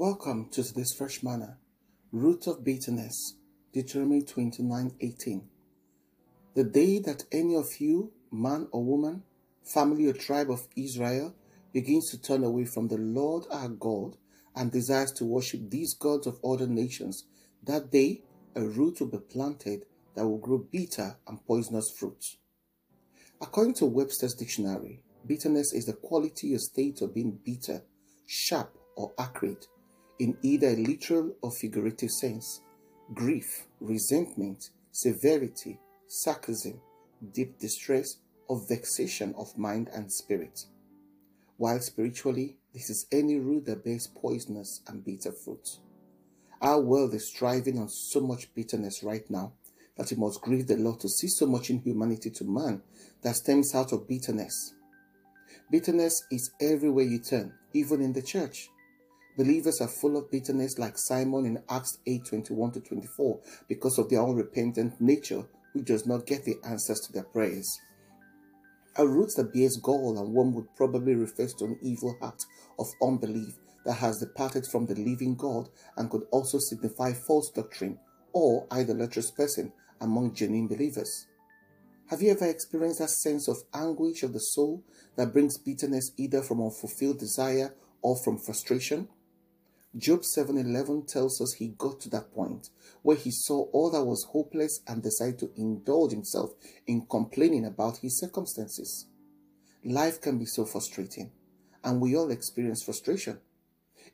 [0.00, 1.58] Welcome to this fresh manna.
[2.10, 3.34] Root of bitterness.
[3.74, 5.42] Deuteronomy 29:18.
[6.54, 9.24] The day that any of you, man or woman,
[9.62, 11.34] family or tribe of Israel,
[11.74, 14.16] begins to turn away from the Lord our God
[14.56, 17.26] and desires to worship these gods of other nations,
[17.62, 18.22] that day
[18.54, 22.38] a root will be planted that will grow bitter and poisonous fruit.
[23.38, 27.84] According to Webster's dictionary, bitterness is the quality or state of being bitter,
[28.26, 29.66] sharp, or acrid
[30.20, 32.60] in either a literal or figurative sense.
[33.14, 36.80] Grief, resentment, severity, sarcasm,
[37.32, 40.66] deep distress, or vexation of mind and spirit.
[41.56, 45.78] While spiritually, this is any root that bears poisonous and bitter fruit.
[46.60, 49.54] Our world is thriving on so much bitterness right now
[49.96, 52.82] that it must grieve the Lord to see so much inhumanity to man
[53.22, 54.74] that stems out of bitterness.
[55.70, 58.70] Bitterness is everywhere you turn, even in the church.
[59.40, 64.10] Believers are full of bitterness like Simon in Acts 8 21 to 24 because of
[64.10, 67.80] their unrepentant nature, who does not get the answers to their prayers.
[68.96, 72.44] A root that bears gall and worm would probably refer to an evil heart
[72.78, 73.54] of unbelief
[73.86, 77.98] that has departed from the living God and could also signify false doctrine
[78.34, 81.28] or idolatrous person among genuine believers.
[82.10, 84.84] Have you ever experienced that sense of anguish of the soul
[85.16, 89.08] that brings bitterness either from unfulfilled desire or from frustration?
[89.96, 92.70] Job 7:11 tells us he got to that point
[93.02, 96.54] where he saw all that was hopeless and decided to indulge himself
[96.86, 99.06] in complaining about his circumstances.
[99.84, 101.32] Life can be so frustrating,
[101.82, 103.40] and we all experience frustration.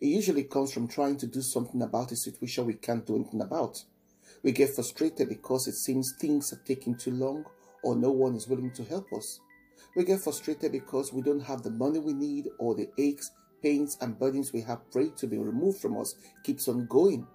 [0.00, 3.42] It usually comes from trying to do something about a situation we can't do anything
[3.42, 3.84] about.
[4.42, 7.44] We get frustrated because it seems things are taking too long
[7.82, 9.40] or no one is willing to help us.
[9.94, 13.30] We get frustrated because we don't have the money we need or the aches
[13.62, 17.26] pains and burdens we have prayed to be removed from us keeps on going.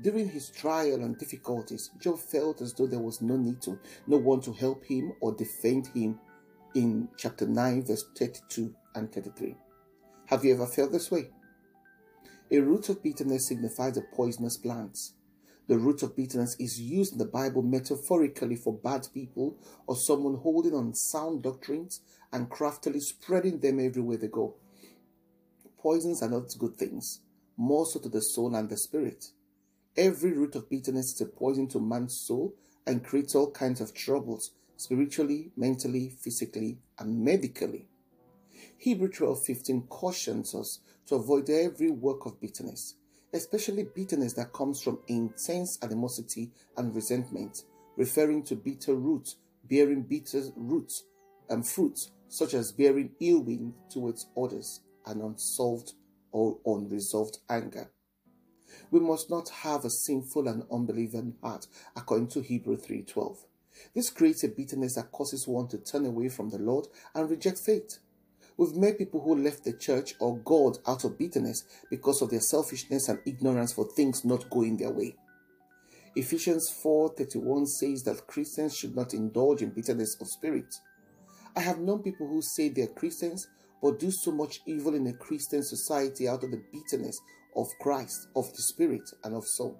[0.00, 4.16] During his trial and difficulties, Job felt as though there was no need to, no
[4.16, 6.18] one to help him or defend him
[6.74, 9.56] in chapter 9, verse 32 and 33.
[10.26, 11.30] Have you ever felt this way?
[12.50, 14.98] A root of bitterness signifies a poisonous plant.
[15.66, 19.56] The root of bitterness is used in the Bible metaphorically for bad people
[19.86, 22.00] or someone holding on sound doctrines
[22.32, 24.56] and craftily spreading them everywhere they go.
[25.84, 27.20] Poisons are not good things,
[27.58, 29.32] more so to the soul and the spirit.
[29.98, 32.54] Every root of bitterness is a poison to man's soul
[32.86, 37.86] and creates all kinds of troubles spiritually, mentally, physically, and medically.
[38.78, 42.94] Hebrew 12:15 cautions us to avoid every work of bitterness,
[43.34, 47.64] especially bitterness that comes from intense animosity and resentment,
[47.98, 51.04] referring to bitter roots bearing bitter roots
[51.50, 55.92] and fruits, such as bearing ill will towards others and unsolved
[56.32, 57.90] or unresolved anger.
[58.90, 61.66] We must not have a sinful and unbelieving heart,
[61.96, 63.46] according to Hebrew 3:12.
[63.94, 67.58] This creates a bitterness that causes one to turn away from the Lord and reject
[67.58, 67.98] faith.
[68.56, 72.40] We've met people who left the church or God out of bitterness because of their
[72.40, 75.16] selfishness and ignorance for things not going their way.
[76.14, 80.72] Ephesians 4:31 says that Christians should not indulge in bitterness of spirit.
[81.56, 83.48] I have known people who say they're Christians
[83.82, 87.20] but do so much evil in a Christian society out of the bitterness
[87.56, 89.78] of Christ, of the spirit, and of soul.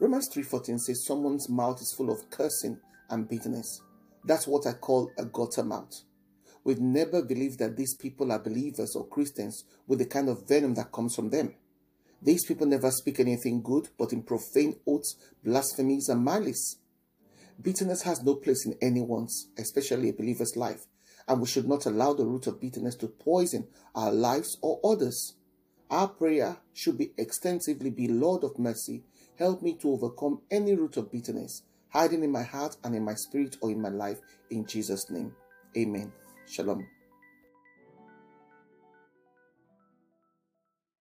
[0.00, 3.80] Romans 3:14 says someone's mouth is full of cursing and bitterness.
[4.24, 6.02] That's what I call a gutter mouth.
[6.64, 10.74] We'd never believe that these people are believers or Christians with the kind of venom
[10.74, 11.54] that comes from them.
[12.22, 16.76] These people never speak anything good, but in profane oaths, blasphemies, and malice.
[17.60, 20.86] Bitterness has no place in anyone's, especially a believer's life,
[21.28, 25.34] and we should not allow the root of bitterness to poison our lives or others.
[25.90, 29.04] Our prayer should be extensively be Lord of mercy,
[29.38, 31.62] help me to overcome any root of bitterness
[31.94, 34.18] hiding in my heart and in my spirit or in my life
[34.50, 35.32] in Jesus' name.
[35.76, 36.12] Amen.
[36.46, 36.86] Shalom.